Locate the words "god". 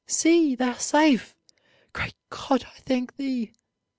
2.31-2.63